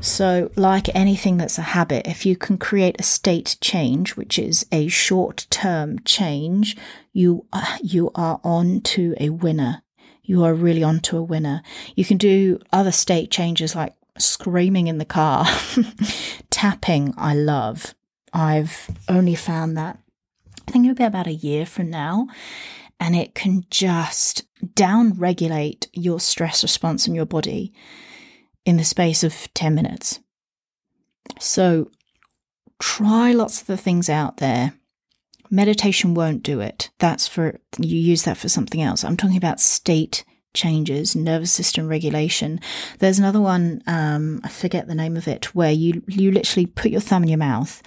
So, 0.00 0.50
like 0.56 0.94
anything 0.94 1.36
that's 1.36 1.58
a 1.58 1.62
habit, 1.62 2.06
if 2.06 2.24
you 2.24 2.34
can 2.34 2.56
create 2.56 2.96
a 2.98 3.02
state 3.02 3.56
change, 3.60 4.16
which 4.16 4.38
is 4.38 4.66
a 4.72 4.88
short 4.88 5.46
term 5.50 5.98
change, 6.00 6.76
you, 7.12 7.44
uh, 7.52 7.76
you 7.82 8.10
are 8.14 8.40
on 8.42 8.80
to 8.82 9.14
a 9.20 9.30
winner. 9.30 9.82
You 10.22 10.44
are 10.44 10.54
really 10.54 10.82
on 10.82 11.00
to 11.00 11.18
a 11.18 11.22
winner. 11.22 11.62
You 11.94 12.04
can 12.04 12.16
do 12.16 12.58
other 12.72 12.92
state 12.92 13.30
changes 13.30 13.74
like 13.74 13.94
screaming 14.18 14.86
in 14.86 14.98
the 14.98 15.04
car, 15.04 15.46
tapping, 16.50 17.12
I 17.18 17.34
love. 17.34 17.94
I've 18.36 18.90
only 19.08 19.34
found 19.34 19.78
that 19.78 19.98
I 20.68 20.70
think 20.70 20.84
it'll 20.84 20.94
be 20.94 21.04
about 21.04 21.26
a 21.26 21.32
year 21.32 21.64
from 21.64 21.88
now, 21.88 22.28
and 23.00 23.16
it 23.16 23.34
can 23.34 23.64
just 23.70 24.44
down 24.74 25.14
regulate 25.14 25.88
your 25.94 26.20
stress 26.20 26.62
response 26.62 27.08
in 27.08 27.14
your 27.14 27.24
body 27.24 27.72
in 28.66 28.76
the 28.76 28.84
space 28.84 29.24
of 29.24 29.48
10 29.54 29.74
minutes. 29.74 30.20
So 31.40 31.90
try 32.78 33.32
lots 33.32 33.62
of 33.62 33.68
the 33.68 33.76
things 33.78 34.10
out 34.10 34.36
there. 34.36 34.74
Meditation 35.50 36.12
won't 36.12 36.42
do 36.42 36.60
it. 36.60 36.90
That's 36.98 37.26
for, 37.26 37.58
you 37.78 37.96
use 37.96 38.24
that 38.24 38.36
for 38.36 38.50
something 38.50 38.82
else. 38.82 39.02
I'm 39.02 39.16
talking 39.16 39.38
about 39.38 39.60
state 39.60 40.24
changes, 40.56 41.14
nervous 41.14 41.52
system 41.52 41.86
regulation. 41.86 42.58
There's 42.98 43.20
another 43.20 43.40
one, 43.40 43.82
um, 43.86 44.40
I 44.42 44.48
forget 44.48 44.88
the 44.88 44.94
name 44.96 45.16
of 45.16 45.28
it, 45.28 45.54
where 45.54 45.70
you, 45.70 46.02
you 46.08 46.32
literally 46.32 46.66
put 46.66 46.90
your 46.90 47.00
thumb 47.00 47.22
in 47.22 47.28
your 47.28 47.38
mouth 47.38 47.80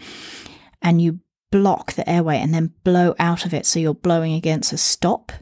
and 0.82 1.02
you 1.02 1.20
block 1.52 1.94
the 1.94 2.10
airway 2.10 2.38
and 2.38 2.54
then 2.54 2.74
blow 2.86 3.16
out 3.20 3.46
of 3.46 3.54
it. 3.54 3.66
So 3.66 3.80
you're 3.80 3.94
blowing 3.94 4.34
against 4.34 4.72
a 4.72 4.78
stop. 4.78 5.34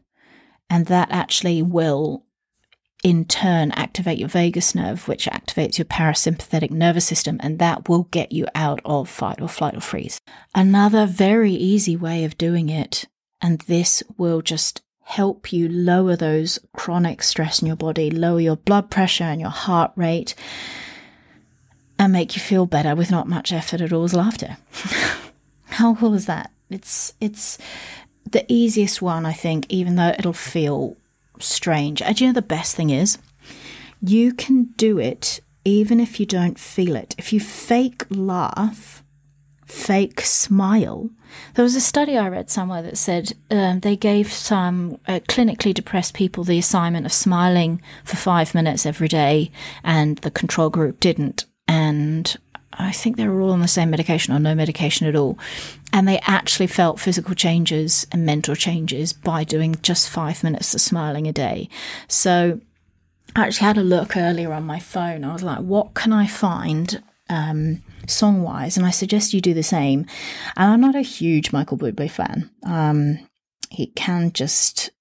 And 0.69 0.87
that 0.87 1.09
actually 1.11 1.61
will 1.61 2.25
in 3.03 3.25
turn 3.25 3.71
activate 3.71 4.17
your 4.17 4.27
vagus 4.27 4.73
nerve, 4.73 5.07
which 5.07 5.27
activates 5.27 5.77
your 5.77 5.85
parasympathetic 5.85 6.71
nervous 6.71 7.05
system, 7.05 7.37
and 7.41 7.59
that 7.59 7.87
will 7.87 8.03
get 8.03 8.31
you 8.31 8.47
out 8.55 8.81
of 8.83 9.07
fight 9.07 9.39
or 9.39 9.47
flight 9.47 9.75
or 9.75 9.79
freeze. 9.79 10.19
Another 10.55 11.05
very 11.05 11.53
easy 11.53 11.95
way 11.95 12.23
of 12.25 12.37
doing 12.37 12.69
it, 12.69 13.05
and 13.39 13.59
this 13.61 14.03
will 14.17 14.41
just 14.41 14.81
help 15.07 15.53
you 15.53 15.69
lower 15.69 16.17
those 16.17 16.59
chronic 16.75 17.23
stress 17.23 17.61
in 17.61 17.67
your 17.67 17.77
body, 17.77 18.11
lower 18.11 18.41
your 18.41 18.57
blood 18.57 18.91
pressure 18.91 19.23
and 19.23 19.39
your 19.39 19.49
heart 19.49 19.93
rate, 19.95 20.35
and 21.97 22.11
make 22.11 22.35
you 22.35 22.41
feel 22.41 22.65
better 22.65 22.93
with 22.93 23.09
not 23.09 23.25
much 23.25 23.53
effort 23.53 23.79
at 23.79 23.93
all 23.93 24.03
is 24.03 24.13
laughter. 24.13 24.57
How 25.69 25.95
cool 25.95 26.13
is 26.13 26.25
that? 26.25 26.51
It's 26.69 27.13
it's 27.21 27.57
the 28.29 28.45
easiest 28.51 29.01
one, 29.01 29.25
I 29.25 29.31
think, 29.31 29.65
even 29.69 29.95
though 29.95 30.13
it'll 30.19 30.33
feel 30.33 30.97
strange. 31.39 32.01
And 32.01 32.19
you 32.19 32.27
know 32.27 32.33
the 32.33 32.41
best 32.41 32.75
thing 32.75 32.89
is? 32.89 33.17
You 34.01 34.33
can 34.33 34.65
do 34.75 34.99
it 34.99 35.39
even 35.63 36.01
if 36.01 36.19
you 36.19 36.25
don't 36.25 36.59
feel 36.59 36.97
it. 36.97 37.15
If 37.17 37.31
you 37.31 37.39
fake 37.39 38.05
laugh, 38.09 39.03
fake 39.67 40.21
smile. 40.21 41.09
There 41.53 41.63
was 41.63 41.75
a 41.75 41.81
study 41.81 42.17
I 42.17 42.29
read 42.29 42.49
somewhere 42.49 42.81
that 42.81 42.97
said 42.97 43.33
um, 43.51 43.81
they 43.81 43.95
gave 43.95 44.31
some 44.31 44.99
uh, 45.07 45.19
clinically 45.27 45.73
depressed 45.73 46.13
people 46.13 46.43
the 46.43 46.57
assignment 46.57 47.05
of 47.05 47.13
smiling 47.13 47.81
for 48.03 48.15
five 48.15 48.55
minutes 48.55 48.85
every 48.85 49.07
day, 49.07 49.51
and 49.83 50.17
the 50.19 50.31
control 50.31 50.69
group 50.69 50.99
didn't. 50.99 51.45
And 51.67 52.35
I 52.73 52.91
think 52.91 53.17
they 53.17 53.27
were 53.27 53.41
all 53.41 53.51
on 53.51 53.61
the 53.61 53.67
same 53.67 53.89
medication 53.89 54.33
or 54.33 54.39
no 54.39 54.55
medication 54.55 55.07
at 55.07 55.15
all. 55.15 55.37
And 55.91 56.07
they 56.07 56.19
actually 56.19 56.67
felt 56.67 56.99
physical 56.99 57.35
changes 57.35 58.07
and 58.11 58.25
mental 58.25 58.55
changes 58.55 59.13
by 59.13 59.43
doing 59.43 59.75
just 59.81 60.09
five 60.09 60.43
minutes 60.43 60.73
of 60.73 60.81
smiling 60.81 61.27
a 61.27 61.33
day. 61.33 61.69
So 62.07 62.61
I 63.35 63.47
actually 63.47 63.67
had 63.67 63.77
a 63.77 63.83
look 63.83 64.15
earlier 64.15 64.53
on 64.53 64.63
my 64.63 64.79
phone. 64.79 65.23
I 65.23 65.33
was 65.33 65.43
like, 65.43 65.59
what 65.59 65.93
can 65.93 66.13
I 66.13 66.27
find 66.27 67.03
um, 67.29 67.81
song 68.07 68.41
wise? 68.41 68.77
And 68.77 68.85
I 68.85 68.91
suggest 68.91 69.33
you 69.33 69.41
do 69.41 69.53
the 69.53 69.63
same. 69.63 70.05
And 70.55 70.71
I'm 70.71 70.81
not 70.81 70.95
a 70.95 71.01
huge 71.01 71.51
Michael 71.51 71.77
Bublé 71.77 72.09
fan. 72.09 72.49
Um, 72.63 73.19
he 73.69 73.87
can 73.87 74.31
just 74.31 74.91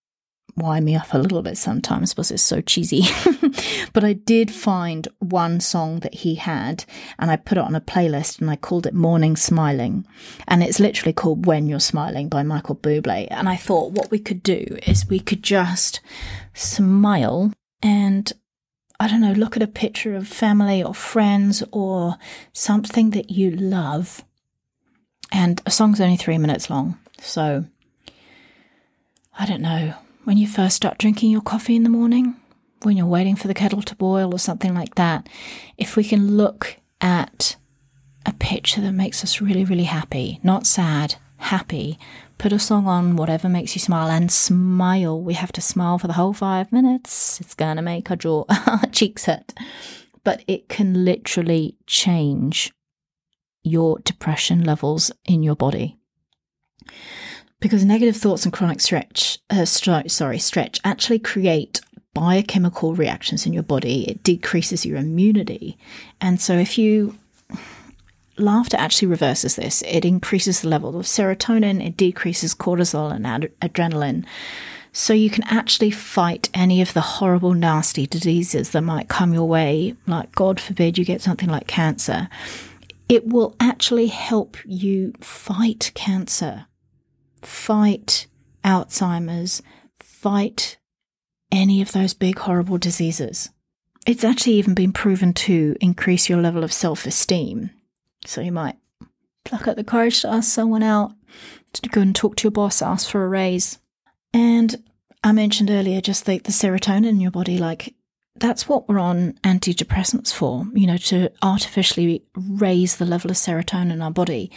wind 0.57 0.87
me 0.87 0.97
up 0.97 1.13
a 1.13 1.19
little 1.19 1.43
bit 1.43 1.59
sometimes 1.59 2.15
because 2.15 2.31
it's 2.31 2.43
so 2.43 2.61
cheesy. 2.61 3.05
but 3.93 4.05
I 4.05 4.15
did 4.15 4.51
find 4.51 5.07
one 5.19 5.61
song 5.61 6.01
that 6.01 6.15
he 6.15 6.37
had 6.37 6.85
and 7.19 7.31
I 7.31 7.37
put 7.37 7.59
it 7.59 7.65
on 7.65 7.75
a 7.75 7.81
playlist 7.81 8.41
and 8.41 8.51
I 8.51 8.57
called 8.57 8.87
it 8.87 8.95
Morning 8.95 9.37
Smiling. 9.37 10.07
And 10.49 10.63
it's 10.63 10.81
literally 10.81 11.13
called 11.13 11.47
When 11.47 11.69
You're 11.69 11.81
Smiling 11.81 12.29
by 12.29 12.43
Michael 12.43 12.77
Bublé. 12.77 13.29
And 13.31 13.49
I 13.49 13.57
thought 13.57 13.93
what 13.93 14.11
we 14.11 14.19
could 14.19 14.43
do 14.43 14.79
is 14.87 15.09
we 15.09 15.21
could 15.21 15.43
just 15.43 16.01
smile 16.55 17.53
and 17.83 18.33
I 18.99 19.09
don't 19.09 19.21
know, 19.21 19.33
look 19.33 19.57
at 19.57 19.63
a 19.63 19.69
picture 19.69 20.15
of 20.15 20.27
family 20.27 20.83
or 20.83 20.95
friends 20.95 21.63
or 21.71 22.17
something 22.53 23.11
that 23.11 23.31
you 23.31 23.51
love. 23.51 24.25
And 25.33 25.61
a 25.67 25.71
song's 25.71 26.01
only 26.01 26.17
three 26.17 26.39
minutes 26.39 26.71
long. 26.71 26.99
So 27.21 27.67
I 29.39 29.47
don't 29.47 29.61
know 29.61 29.95
when 30.25 30.39
you 30.39 30.49
first 30.49 30.77
start 30.77 30.99
drinking 30.99 31.31
your 31.31 31.41
coffee 31.41 31.77
in 31.77 31.85
the 31.85 31.89
morning, 31.91 32.37
when 32.83 32.97
you're 32.97 33.07
waiting 33.07 33.37
for 33.37 33.49
the 33.49 33.55
kettle 33.55 33.83
to 33.83 33.95
boil 33.95 34.35
or 34.35 34.39
something 34.39 34.75
like 34.75 34.95
that, 34.97 35.29
if 35.77 35.97
we 35.97 36.05
can 36.05 36.37
look 36.37 36.77
at 37.01 37.57
a 38.25 38.33
picture 38.33 38.81
that 38.81 38.93
makes 38.93 39.23
us 39.23 39.41
really, 39.41 39.65
really 39.65 39.85
happy, 39.85 40.41
not 40.43 40.67
sad, 40.67 41.17
happy, 41.39 41.99
put 42.39 42.53
a 42.53 42.59
song 42.59 42.87
on, 42.87 43.17
whatever 43.17 43.49
makes 43.49 43.75
you 43.75 43.81
smile, 43.81 44.09
and 44.09 44.31
smile. 44.31 45.21
We 45.21 45.35
have 45.35 45.53
to 45.53 45.61
smile 45.61 45.99
for 45.99 46.07
the 46.07 46.15
whole 46.15 46.33
five 46.33 46.73
minutes. 46.73 47.41
It's 47.41 47.55
going 47.55 47.77
to 47.77 47.83
make 47.83 48.11
our 48.11 48.17
jaw, 48.17 48.45
our 48.67 48.87
cheeks 48.93 49.27
hurt. 49.27 49.53
But 50.25 50.43
it 50.47 50.69
can 50.69 51.05
literally 51.05 51.77
change 51.87 52.73
your 53.63 53.99
depression 54.01 54.65
levels 54.65 55.11
in 55.25 55.43
your 55.43 55.57
body 55.57 55.97
because 57.61 57.85
negative 57.85 58.17
thoughts 58.17 58.45
and 58.45 58.53
chronic 58.53 58.81
stretch, 58.81 59.39
uh, 59.51 59.65
sorry, 59.65 60.39
stretch 60.39 60.81
actually 60.85 61.19
create 61.19 61.81
biochemical 62.15 62.95
reactions 62.95 63.47
in 63.47 63.53
your 63.53 63.63
body. 63.63 64.09
It 64.09 64.23
decreases 64.23 64.87
your 64.87 64.99
immunity, 64.99 65.79
and 66.21 66.41
so 66.41 66.55
if 66.55 66.79
you 66.79 67.19
laughter 68.39 68.77
actually 68.77 69.09
reverses 69.09 69.57
this. 69.57 69.83
It 69.87 70.05
increases 70.05 70.61
the 70.61 70.69
level 70.69 70.99
of 70.99 71.07
serotonin, 71.07 71.85
it 71.85 71.97
decreases 71.97 72.55
cortisol 72.55 73.15
and 73.15 73.27
ad- 73.27 73.53
adrenaline. 73.61 74.25
So 74.93 75.13
you 75.13 75.29
can 75.29 75.45
actually 75.45 75.91
fight 75.91 76.49
any 76.55 76.81
of 76.81 76.95
the 76.95 77.03
horrible, 77.03 77.53
nasty 77.53 78.07
diseases 78.07 78.71
that 78.71 78.81
might 78.81 79.09
come 79.09 79.35
your 79.35 79.47
way, 79.47 79.95
like 80.07 80.33
God 80.33 80.59
forbid 80.59 80.97
you 80.97 81.05
get 81.05 81.21
something 81.21 81.51
like 81.51 81.67
cancer. 81.67 82.31
It 83.09 83.27
will 83.27 83.55
actually 83.61 84.07
help 84.07 84.57
you 84.65 85.13
fight 85.21 85.93
cancer 85.95 86.67
fight 87.47 88.27
Alzheimer's, 88.65 89.63
fight 90.01 90.77
any 91.53 91.81
of 91.81 91.93
those 91.93 92.15
big, 92.15 92.39
horrible 92.39 92.79
diseases. 92.79 93.51
It's 94.07 94.25
actually 94.25 94.55
even 94.55 94.75
been 94.75 94.93
proven 94.93 95.33
to 95.35 95.77
increase 95.81 96.29
your 96.29 96.41
level 96.41 96.65
of 96.65 96.73
self 96.73 97.07
esteem. 97.07 97.71
So 98.27 98.41
you 98.41 98.53
might 98.53 98.77
pluck 99.45 99.69
up 99.69 99.77
the 99.77 99.85
courage 99.85 100.23
to 100.23 100.29
ask 100.29 100.53
someone 100.53 100.83
out, 100.83 101.13
to 101.73 101.89
go 101.89 102.01
and 102.01 102.15
talk 102.15 102.37
to 102.37 102.45
your 102.45 102.53
boss, 102.53 102.83
ask 102.83 103.09
for 103.09 103.25
a 103.25 103.29
raise. 103.29 103.79
And 104.33 104.83
I 105.25 105.33
mentioned 105.33 105.71
earlier 105.71 106.01
just 106.01 106.27
the, 106.27 106.39
the 106.39 106.53
serotonin 106.53 107.07
in 107.07 107.21
your 107.21 107.31
body, 107.31 107.59
like 107.59 107.95
that's 108.39 108.69
what 108.69 108.89
we're 108.89 108.99
on 108.99 109.33
antidepressants 109.45 110.33
for, 110.33 110.67
you 110.75 110.87
know, 110.87 110.99
to 110.99 111.31
artificially 111.43 112.23
raise 112.37 112.97
the 112.97 113.07
level 113.07 113.31
of 113.31 113.37
serotonin 113.37 113.93
in 113.93 114.03
our 114.03 114.11
body. 114.11 114.51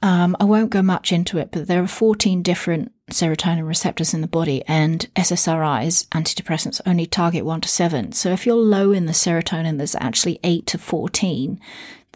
Um, 0.00 0.36
I 0.38 0.44
won't 0.44 0.70
go 0.70 0.82
much 0.82 1.10
into 1.10 1.38
it, 1.38 1.50
but 1.50 1.66
there 1.66 1.82
are 1.82 1.88
14 1.88 2.42
different 2.42 2.92
serotonin 3.10 3.66
receptors 3.66 4.14
in 4.14 4.20
the 4.20 4.28
body, 4.28 4.62
and 4.68 5.08
SSRIs, 5.16 6.06
antidepressants, 6.08 6.80
only 6.86 7.06
target 7.06 7.44
1 7.44 7.62
to 7.62 7.68
7. 7.68 8.12
So 8.12 8.30
if 8.30 8.46
you're 8.46 8.54
low 8.54 8.92
in 8.92 9.06
the 9.06 9.12
serotonin, 9.12 9.78
there's 9.78 9.96
actually 9.96 10.38
8 10.44 10.66
to 10.68 10.78
14, 10.78 11.60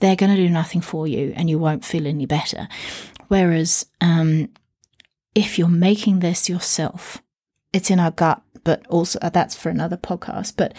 they're 0.02 0.16
going 0.16 0.34
to 0.34 0.42
do 0.42 0.50
nothing 0.50 0.80
for 0.80 1.06
you 1.06 1.32
and 1.36 1.48
you 1.48 1.60
won't 1.60 1.84
feel 1.84 2.08
any 2.08 2.26
better. 2.26 2.66
Whereas 3.28 3.86
um, 4.00 4.48
if 5.32 5.60
you're 5.60 5.68
making 5.68 6.18
this 6.18 6.48
yourself, 6.48 7.22
it's 7.72 7.88
in 7.88 8.00
our 8.00 8.10
gut, 8.10 8.42
but 8.64 8.84
also 8.88 9.20
uh, 9.22 9.30
that's 9.30 9.54
for 9.54 9.68
another 9.68 9.96
podcast. 9.96 10.54
But 10.56 10.74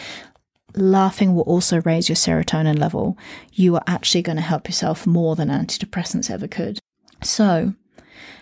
laughing 0.75 1.33
will 1.33 1.43
also 1.43 1.79
raise 1.83 2.09
your 2.09 2.17
serotonin 2.17 2.77
level. 2.77 3.17
You 3.53 3.75
are 3.75 3.83
actually 3.87 4.23
going 4.23 4.35
to 4.35 4.41
help 4.41 4.67
yourself 4.67 5.07
more 5.07 5.37
than 5.37 5.47
antidepressants 5.47 6.29
ever 6.29 6.49
could. 6.49 6.79
So, 7.23 7.75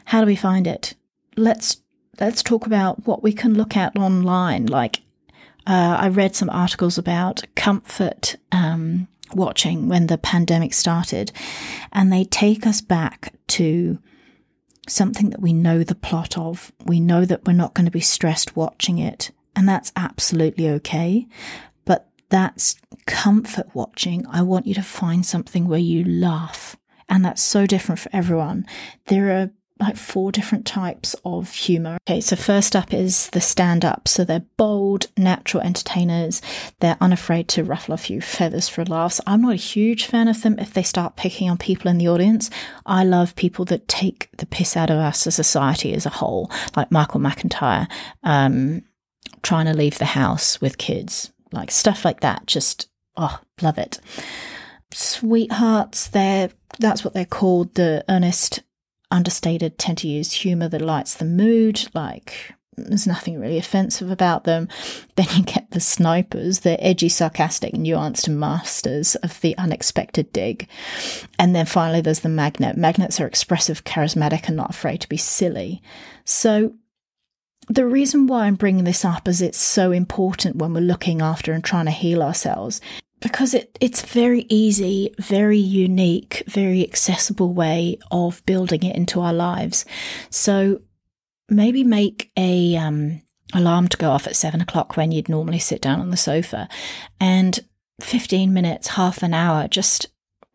how 0.06 0.22
do 0.22 0.26
we 0.26 0.36
find 0.36 0.66
it? 0.66 0.96
Let's 1.38 1.78
let's 2.20 2.42
talk 2.42 2.66
about 2.66 3.06
what 3.06 3.22
we 3.22 3.34
can 3.34 3.54
look 3.54 3.78
at 3.78 3.96
online. 3.96 4.66
Like, 4.66 5.02
uh, 5.68 5.98
I 6.00 6.10
read 6.10 6.36
some 6.36 6.50
articles 6.50 6.98
about 6.98 7.44
comfort 7.54 8.38
um, 8.52 9.08
watching 9.36 9.88
when 9.88 10.08
the 10.08 10.18
pandemic 10.18 10.74
started, 10.74 11.32
and 11.92 12.12
they 12.12 12.24
take 12.24 12.66
us 12.66 12.82
back 12.82 13.34
to 13.48 14.00
something 14.88 15.30
that 15.30 15.42
we 15.42 15.54
know 15.54 15.84
the 15.84 15.96
plot 15.96 16.38
of. 16.38 16.72
We 16.86 17.00
know 17.00 17.26
that 17.26 17.46
we're 17.46 17.54
not 17.54 17.74
going 17.74 17.86
to 17.86 17.92
be 17.92 18.00
stressed 18.00 18.56
watching 18.56 18.98
it, 18.98 19.32
and 19.56 19.68
that's 19.68 19.92
absolutely 19.96 20.70
okay. 20.70 21.28
But 21.86 22.08
that's 22.30 22.76
comfort 23.06 23.68
watching. 23.74 24.26
I 24.28 24.42
want 24.42 24.68
you 24.68 24.74
to 24.76 24.84
find 24.84 25.26
something 25.26 25.68
where 25.68 25.80
you 25.80 26.04
laugh. 26.04 26.78
And 27.10 27.26
that's 27.26 27.42
so 27.42 27.66
different 27.68 28.00
for 28.00 28.10
everyone. 28.14 28.66
There 29.08 29.32
are 29.32 29.52
like 29.82 29.98
four 29.98 30.32
different 30.32 30.66
types 30.66 31.16
of 31.26 31.52
humor. 31.52 31.98
Okay, 32.08 32.22
so 32.22 32.36
first 32.36 32.76
up 32.76 32.94
is 32.94 33.30
the 33.32 33.42
stand 33.42 33.84
up. 33.84 34.08
So 34.08 34.24
they're 34.24 34.46
bold, 34.58 35.08
natural 35.18 35.64
entertainers. 35.64 36.42
They're 36.80 36.98
unafraid 37.02 37.48
to 37.50 37.64
ruffle 37.64 37.94
a 37.94 37.98
few 37.98 38.22
feathers 38.22 38.70
for 38.70 38.86
laughs. 38.86 39.20
I'm 39.26 39.42
not 39.42 39.54
a 39.54 39.56
huge 39.56 40.06
fan 40.06 40.28
of 40.28 40.42
them 40.42 40.60
if 40.60 40.74
they 40.74 40.84
start 40.84 41.16
picking 41.16 41.50
on 41.50 41.58
people 41.58 41.90
in 41.90 41.98
the 41.98 42.08
audience. 42.08 42.50
I 42.86 43.04
love 43.04 43.36
people 43.36 43.66
that 43.66 43.88
take 43.88 44.30
the 44.38 44.46
piss 44.46 44.78
out 44.78 44.90
of 44.90 44.98
us 44.98 45.26
as 45.28 45.40
a 45.40 45.44
society 45.44 45.94
as 45.94 46.06
a 46.06 46.10
whole, 46.10 46.52
like 46.76 46.92
Michael 46.92 47.20
McIntyre, 47.20 47.88
um, 48.24 48.84
trying 49.42 49.66
to 49.66 49.74
leave 49.74 49.98
the 49.98 50.06
house 50.06 50.62
with 50.62 50.78
kids, 50.78 51.32
like 51.52 51.72
stuff 51.72 52.06
like 52.06 52.22
that. 52.22 52.46
Just, 52.46 52.88
oh, 53.18 53.40
love 53.62 53.78
it. 53.78 54.00
Sweethearts, 54.94 56.08
they're, 56.10 56.50
that's 56.80 57.04
what 57.04 57.14
they're 57.14 57.26
called, 57.26 57.76
the 57.76 58.04
earnest 58.08 58.62
understated 59.12 59.78
tend 59.78 60.00
to 60.00 60.08
use 60.08 60.32
humor 60.32 60.68
that 60.70 60.82
lights 60.82 61.16
the 61.16 61.26
mood, 61.26 61.88
like 61.94 62.54
there's 62.78 63.08
nothing 63.08 63.40
really 63.40 63.58
offensive 63.58 64.10
about 64.10 64.46
them. 64.46 64.68
Then 65.16 65.28
you 65.36 65.44
get 65.44 65.70
the 65.72 65.82
snipers, 65.82 66.62
the 66.62 66.82
edgy, 66.84 67.10
sarcastic, 67.10 67.74
nuanced 67.74 68.30
masters 68.30 69.16
of 69.16 69.40
the 69.42 69.58
unexpected 69.58 70.32
dig. 70.32 70.68
And 71.38 71.54
then 71.54 71.66
finally, 71.66 72.02
there's 72.02 72.22
the 72.22 72.30
magnet. 72.30 72.78
Magnets 72.78 73.20
are 73.20 73.28
expressive, 73.28 73.84
charismatic, 73.84 74.48
and 74.48 74.56
not 74.56 74.70
afraid 74.70 75.02
to 75.02 75.10
be 75.10 75.18
silly. 75.18 75.82
So, 76.24 76.74
the 77.68 77.86
reason 77.86 78.26
why 78.26 78.46
I'm 78.46 78.56
bringing 78.56 78.86
this 78.86 79.06
up 79.06 79.28
is 79.28 79.42
it's 79.42 79.58
so 79.58 79.92
important 79.92 80.56
when 80.56 80.74
we're 80.74 80.80
looking 80.80 81.22
after 81.22 81.54
and 81.54 81.64
trying 81.64 81.86
to 81.86 81.92
heal 81.92 82.24
ourselves 82.24 82.82
because 83.22 83.54
it, 83.54 83.78
it's 83.80 84.02
very 84.02 84.46
easy, 84.50 85.14
very 85.20 85.58
unique, 85.58 86.44
very 86.48 86.84
accessible 86.84 87.54
way 87.54 87.98
of 88.12 88.46
building 88.46 88.84
it 88.84 88.96
into 88.96 89.22
our 89.22 89.34
lives. 89.34 89.86
So 90.30 90.82
maybe 91.48 91.84
make 91.84 92.32
a 92.36 92.76
um, 92.76 93.22
alarm 93.54 93.88
to 93.90 93.98
go 93.98 94.10
off 94.10 94.28
at 94.28 94.36
seven 94.36 94.60
o'clock 94.60 94.98
when 94.98 95.12
you'd 95.12 95.30
normally 95.30 95.60
sit 95.60 95.82
down 95.82 96.02
on 96.02 96.10
the 96.10 96.18
sofa, 96.18 96.68
and 97.20 97.60
fifteen 98.02 98.54
minutes, 98.54 98.90
half 98.90 99.24
an 99.24 99.34
hour, 99.34 99.68
just 99.68 100.08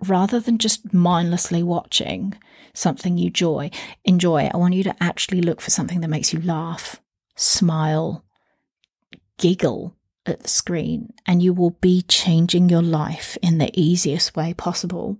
rather 0.02 0.40
than 0.40 0.58
just 0.58 0.92
mindlessly 0.92 1.62
watching 1.62 2.34
something 2.74 3.16
you 3.16 3.30
joy 3.30 3.70
enjoy. 4.04 4.50
I 4.52 4.56
want 4.58 4.74
you 4.74 4.82
to 4.84 5.02
actually 5.02 5.40
look 5.40 5.62
for 5.62 5.70
something 5.70 6.00
that 6.00 6.08
makes 6.08 6.32
you 6.34 6.42
laugh, 6.42 7.00
smile, 7.34 8.24
giggle 9.38 9.96
at 10.28 10.40
the 10.40 10.48
screen 10.48 11.12
and 11.26 11.42
you 11.42 11.52
will 11.52 11.70
be 11.80 12.02
changing 12.02 12.68
your 12.68 12.82
life 12.82 13.36
in 13.42 13.58
the 13.58 13.70
easiest 13.78 14.36
way 14.36 14.54
possible. 14.54 15.18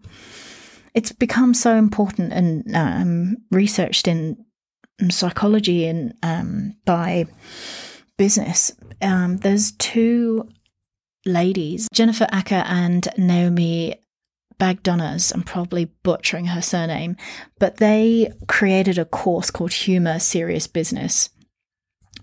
It's 0.95 1.13
become 1.13 1.55
so 1.55 1.77
important 1.77 2.33
and 2.33 2.75
um, 2.75 3.37
researched 3.51 4.09
in 4.09 4.45
psychology 5.11 5.87
and 5.87 6.15
um, 6.23 6.77
by 6.85 7.27
business. 8.17 8.73
Um, 9.03 9.37
there's 9.39 9.73
two 9.73 10.49
ladies, 11.27 11.89
Jennifer 11.93 12.27
Aaker 12.33 12.65
and 12.67 13.07
Naomi 13.19 13.97
Bagdonas, 14.59 15.35
I'm 15.35 15.43
probably 15.43 15.87
butchering 16.03 16.47
her 16.47 16.63
surname, 16.63 17.17
but 17.59 17.77
they 17.77 18.33
created 18.49 18.97
a 18.99 19.05
course 19.05 19.51
called 19.51 19.73
Humor 19.73 20.19
Serious 20.19 20.67
Business 20.67 21.29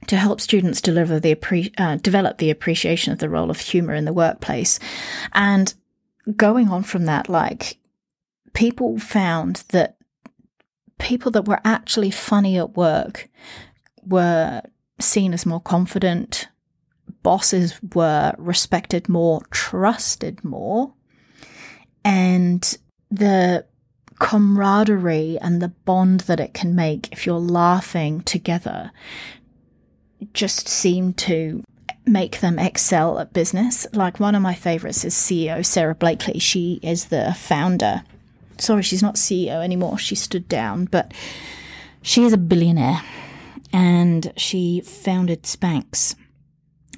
to 0.08 0.18
help 0.18 0.42
students 0.42 0.82
deliver 0.82 1.20
the 1.20 1.72
uh, 1.78 1.96
develop 1.98 2.38
the 2.38 2.50
appreciation 2.50 3.14
of 3.14 3.20
the 3.20 3.30
role 3.30 3.50
of 3.50 3.60
humor 3.60 3.94
in 3.94 4.06
the 4.06 4.14
workplace. 4.14 4.80
And 5.34 5.74
going 6.36 6.70
on 6.70 6.84
from 6.84 7.06
that, 7.06 7.30
like 7.30 7.78
people 8.54 9.00
found 9.00 9.64
that 9.70 9.98
people 11.00 11.32
that 11.32 11.48
were 11.48 11.60
actually 11.66 12.12
funny 12.12 12.58
at 12.58 12.78
work 12.78 13.30
were 14.06 14.62
seen 15.00 15.34
as 15.34 15.46
more 15.46 15.60
confident, 15.60 16.48
bosses 17.24 17.80
were 17.94 18.34
respected 18.38 19.10
more, 19.10 19.42
trusted 19.52 20.44
more, 20.44 20.94
and 22.06 22.78
the 23.10 23.66
camaraderie 24.20 25.38
and 25.42 25.62
the 25.62 25.70
bond 25.70 26.22
that 26.22 26.40
it 26.40 26.54
can 26.54 26.76
make 26.76 27.12
if 27.12 27.26
you're 27.26 27.40
laughing 27.40 28.22
together 28.22 28.92
just 30.34 30.68
seem 30.68 31.14
to 31.14 31.64
make 32.06 32.40
them 32.40 32.60
excel 32.60 33.20
at 33.20 33.34
business. 33.34 33.88
Like 33.94 34.20
one 34.20 34.36
of 34.36 34.42
my 34.42 34.54
favorites 34.54 35.06
is 35.06 35.14
CEO 35.14 35.66
Sara 35.66 35.96
Blakely. 35.96 36.40
She 36.40 36.80
is 36.82 37.06
the 37.06 37.34
founder. 37.38 38.04
Sorry, 38.58 38.84
she's 38.84 39.02
not 39.02 39.16
CEO 39.16 39.64
anymore. 39.64 39.98
She 39.98 40.16
stood 40.16 40.48
down, 40.48 40.86
but 40.86 41.14
she 42.02 42.24
is 42.24 42.34
a 42.34 42.38
billionaire 42.38 43.02
and 43.72 44.32
she 44.38 44.82
founded 44.82 45.44
Spanx. 45.44 46.16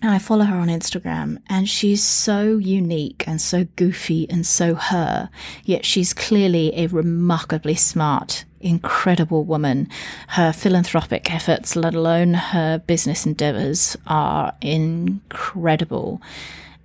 And 0.02 0.12
I 0.12 0.20
follow 0.20 0.44
her 0.44 0.58
on 0.58 0.68
Instagram, 0.68 1.38
and 1.48 1.70
she's 1.70 2.04
so 2.04 2.58
unique 2.58 3.24
and 3.26 3.42
so 3.42 3.64
goofy 3.76 4.30
and 4.30 4.46
so 4.46 4.76
her, 4.76 5.30
yet 5.64 5.86
she's 5.86 6.14
clearly 6.14 6.78
a 6.78 6.88
remarkably 6.88 7.76
smart 7.76 8.44
incredible 8.66 9.44
woman. 9.44 9.88
Her 10.30 10.52
philanthropic 10.52 11.34
efforts, 11.34 11.76
let 11.76 11.94
alone 11.94 12.34
her 12.34 12.80
business 12.80 13.26
endeavors, 13.26 13.96
are 14.08 14.54
incredible. 14.60 16.22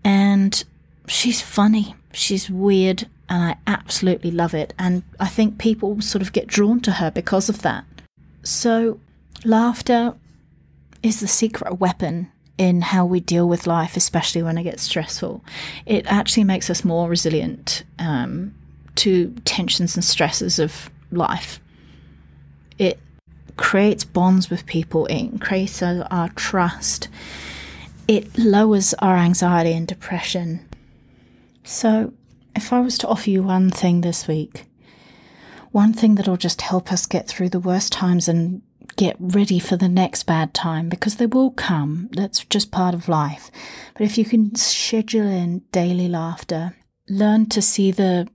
And 0.05 0.63
she's 1.09 1.41
funny, 1.41 1.95
she's 2.13 2.51
weird, 2.51 3.09
and 3.29 3.43
I 3.43 3.57
absolutely 3.67 4.31
love 4.31 4.55
it. 4.55 4.75
And 4.79 5.03
I 5.19 5.27
think 5.27 5.59
people 5.59 6.01
sort 6.01 6.23
of 6.23 6.33
get 6.33 6.47
drawn 6.47 6.81
to 6.81 6.93
her 6.93 7.11
because 7.11 7.49
of 7.49 7.63
that. 7.63 7.85
So, 8.43 9.01
laughter 9.45 10.15
is 11.03 11.21
the 11.21 11.29
secret 11.29 11.81
weapon 11.81 12.31
in 12.59 12.83
how 12.83 13.07
we 13.07 13.21
deal 13.21 13.49
with 13.49 13.67
life, 13.67 13.97
especially 13.97 14.43
when 14.43 14.59
it 14.59 14.65
gets 14.65 14.83
stressful. 14.83 15.43
It 15.87 16.05
actually 16.07 16.45
makes 16.45 16.69
us 16.69 16.85
more 16.85 17.09
resilient 17.09 17.85
um, 17.99 18.55
to 18.97 19.35
tensions 19.47 19.95
and 19.95 20.05
stresses 20.05 20.59
of 20.59 20.91
life 21.11 21.59
it 22.81 22.99
creates 23.57 24.05
bonds 24.05 24.49
with 24.49 24.65
people, 24.65 25.05
it 25.07 25.19
increases 25.19 26.03
our 26.11 26.31
trust, 26.31 27.09
it 28.09 28.39
lowers 28.39 28.95
our 28.95 29.17
anxiety 29.17 29.73
and 29.73 29.87
depression. 29.87 30.67
So, 31.63 32.15
if 32.57 32.73
I 32.73 32.81
was 32.81 32.97
to 32.99 33.09
offer 33.09 33.31
you 33.31 33.43
one 33.43 33.71
thing 33.71 34.01
this 34.01 34.27
week, 34.27 34.65
one 35.73 35.93
thing 35.93 36.15
that'll 36.15 36.39
just 36.39 36.63
help 36.63 36.91
us 36.91 37.07
get 37.07 37.29
through 37.29 37.51
the 37.51 37.61
worst 37.61 37.93
times 37.93 38.27
and 38.29 38.63
get 38.97 39.17
ready 39.21 39.59
for 39.59 39.77
the 39.77 39.89
next 39.89 40.25
bad 40.25 40.53
time 40.55 40.89
because 40.89 41.17
they 41.17 41.27
will 41.27 41.51
come. 41.51 42.09
That's 42.13 42.45
just 42.47 42.73
part 42.73 42.95
of 42.95 43.09
life. 43.09 43.51
But 43.93 44.03
if 44.03 44.19
you 44.19 44.25
can 44.25 44.55
schedule 44.57 45.29
in 45.29 45.63
daily 45.71 46.09
laughter, 46.09 46.77
learn 47.09 47.47
to 47.51 47.63
see 47.63 47.93
the 47.93 48.27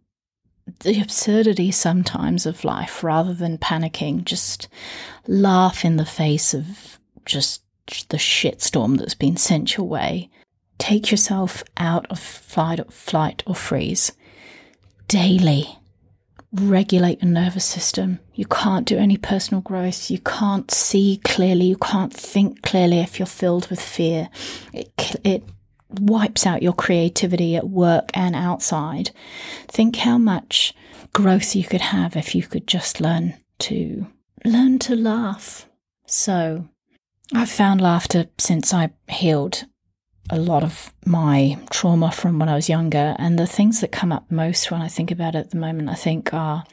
the 0.80 1.02
absurdity 1.02 1.72
sometimes 1.72 2.46
of 2.46 2.64
life 2.64 3.04
rather 3.04 3.34
than 3.34 3.58
panicking. 3.58 4.24
Just 4.24 4.68
laugh 5.28 5.86
in 5.86 5.98
the 5.98 6.06
face 6.06 6.54
of 6.54 7.00
just 7.26 7.62
the 8.10 8.18
shitstorm 8.18 8.98
that's 8.98 9.16
been 9.16 9.38
sent 9.38 9.78
your 9.78 9.88
way. 9.88 10.30
Take 10.78 11.12
yourself 11.12 11.64
out 11.78 12.06
of 12.10 12.20
flight 12.20 12.80
or, 12.80 12.86
flight 12.86 13.44
or 13.46 13.56
freeze 13.56 14.12
daily. 15.08 15.78
Regulate 16.52 17.22
your 17.22 17.32
nervous 17.32 17.66
system. 17.66 18.20
You 18.34 18.46
can't 18.46 18.88
do 18.88 18.98
any 18.98 19.18
personal 19.18 19.62
growth. 19.62 20.10
You 20.10 20.20
can't 20.20 20.72
see 20.72 21.20
clearly. 21.24 21.66
You 21.66 21.78
can't 21.78 22.14
think 22.14 22.62
clearly 22.62 23.00
if 23.00 23.20
you're 23.20 23.26
filled 23.26 23.70
with 23.70 23.82
fear. 23.82 24.30
It, 24.74 24.92
it 25.24 25.44
wipes 26.00 26.46
out 26.46 26.64
your 26.64 26.74
creativity 26.74 27.56
at 27.56 27.70
work 27.70 28.10
and 28.14 28.36
outside. 28.36 29.12
Think 29.68 29.98
how 29.98 30.18
much 30.18 30.74
growth 31.14 31.56
you 31.56 31.64
could 31.64 31.82
have 31.82 32.16
if 32.16 32.36
you 32.36 32.44
could 32.44 32.68
just 32.68 33.00
learn 33.00 33.36
to 33.60 34.08
learn 34.44 34.80
to 34.80 34.96
laugh. 34.96 35.68
So, 36.06 36.68
I've 37.34 37.50
found 37.50 37.82
laughter 37.82 38.28
since 38.38 38.74
I 38.74 38.92
healed 39.08 39.66
a 40.30 40.38
lot 40.38 40.64
of 40.64 40.94
my 41.06 41.58
trauma 41.70 42.12
from 42.12 42.40
when 42.40 42.50
I 42.50 42.56
was 42.56 42.70
younger, 42.70 43.16
and 43.20 43.38
the 43.38 43.48
things 43.48 43.82
that 43.82 43.92
come 43.92 44.12
up 44.12 44.30
most 44.32 44.72
when 44.72 44.82
I 44.82 44.88
think 44.88 45.12
about 45.12 45.36
it 45.36 45.40
at 45.40 45.52
the 45.52 45.58
moment, 45.58 45.90
I 45.90 45.96
think 45.96 46.34
are 46.34 46.64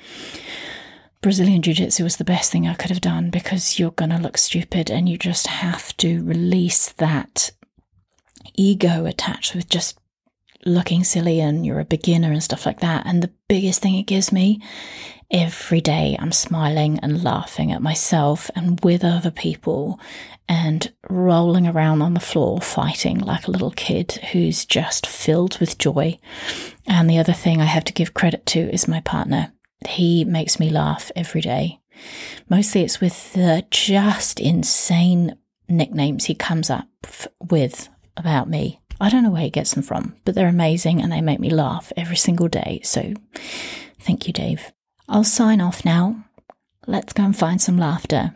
Brazilian 1.23 1.63
Jiu 1.63 1.73
Jitsu 1.73 2.03
was 2.03 2.17
the 2.17 2.25
best 2.25 2.51
thing 2.51 2.67
I 2.67 2.75
could 2.75 2.91
have 2.91 3.01
done 3.01 3.31
because 3.31 3.79
you're 3.79 3.93
going 3.93 4.11
to 4.11 4.19
look 4.19 4.37
stupid 4.37 4.91
and 4.91 5.09
you 5.09 5.17
just 5.17 5.47
have 5.47 5.97
to 5.99 6.25
release 6.25 6.91
that 6.93 7.53
ego 8.55 9.07
attached 9.07 9.55
with 9.55 9.69
just 9.69 9.99
looking 10.65 11.03
silly 11.05 11.41
and 11.41 11.67
you're 11.67 11.81
a 11.81 11.85
beginner 11.85 12.31
and 12.31 12.43
stuff 12.43 12.67
like 12.67 12.81
that. 12.81 13.07
And 13.07 13.23
the 13.23 13.33
biggest 13.49 13.81
thing 13.83 13.97
it 13.97 14.05
gives 14.05 14.33
me 14.33 14.61
every 15.31 15.81
day, 15.81 16.17
I'm 16.19 16.33
smiling 16.33 16.99
and 17.01 17.25
laughing 17.25 17.73
at 17.73 17.83
myself 17.83 18.51
and 18.55 18.79
with 18.85 19.05
other 19.05 19.31
people 19.31 19.99
and 20.49 20.93
rolling 21.09 21.67
around 21.67 22.03
on 22.03 22.15
the 22.15 22.21
floor 22.21 22.61
fighting 22.61 23.19
like 23.19 23.49
a 23.49 23.51
little 23.51 23.71
kid 23.71 24.13
who's 24.33 24.65
just 24.65 25.07
filled 25.07 25.59
with 25.59 25.79
joy. 25.79 26.19
And 26.87 27.09
the 27.09 27.19
other 27.19 27.33
thing 27.33 27.61
I 27.61 27.67
have 27.67 27.85
to 27.85 27.93
give 27.93 28.15
credit 28.15 28.45
to 28.47 28.61
is 28.73 28.87
my 28.87 29.01
partner. 29.01 29.53
He 29.89 30.25
makes 30.25 30.61
me 30.61 30.71
laugh 30.71 31.11
every 31.17 31.41
day. 31.41 31.81
Mostly 32.49 32.83
it's 32.83 33.01
with 33.01 33.33
the 33.33 33.65
just 33.71 34.41
insane 34.41 35.37
nicknames 35.69 36.27
he 36.27 36.35
comes 36.35 36.71
up 36.71 36.89
with 37.41 37.89
about 38.17 38.49
me. 38.49 38.81
I 39.01 39.09
don't 39.09 39.23
know 39.23 39.31
where 39.31 39.43
he 39.43 39.51
gets 39.51 39.75
them 39.75 39.83
from, 39.83 40.15
but 40.25 40.35
they're 40.35 40.49
amazing 40.49 41.01
and 41.01 41.11
they 41.11 41.21
make 41.21 41.41
me 41.41 41.51
laugh 41.51 41.93
every 41.97 42.17
single 42.17 42.49
day. 42.49 42.81
So 42.85 43.15
thank 44.01 44.27
you, 44.27 44.33
Dave. 44.33 44.73
I'll 45.09 45.25
sign 45.25 45.61
off 45.61 45.85
now. 45.85 46.25
Let's 46.87 47.13
go 47.13 47.25
and 47.25 47.37
find 47.37 47.61
some 47.61 47.79
laughter. 47.79 48.35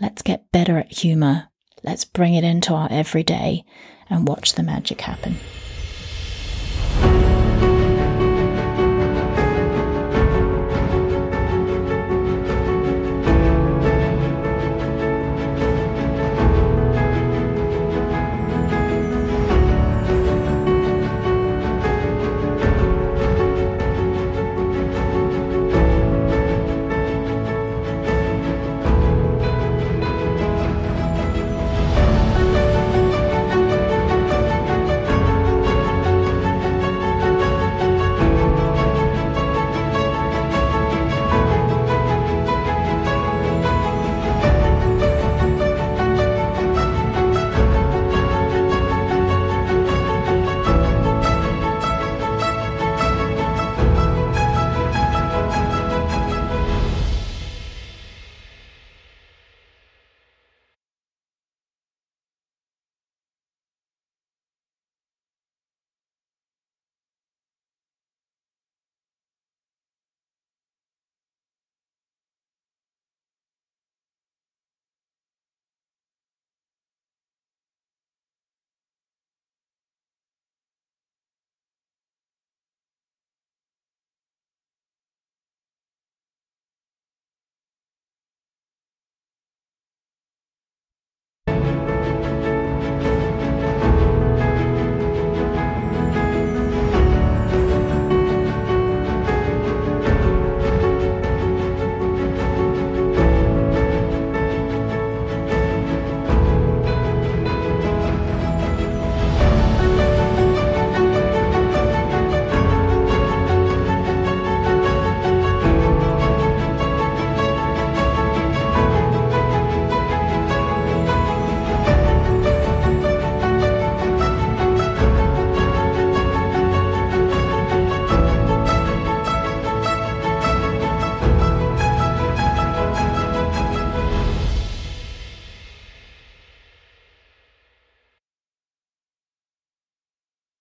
Let's 0.00 0.22
get 0.22 0.50
better 0.52 0.78
at 0.78 0.92
humour. 0.92 1.48
Let's 1.82 2.04
bring 2.04 2.34
it 2.34 2.44
into 2.44 2.74
our 2.74 2.88
everyday 2.90 3.64
and 4.08 4.28
watch 4.28 4.54
the 4.54 4.62
magic 4.62 5.00
happen. 5.00 5.36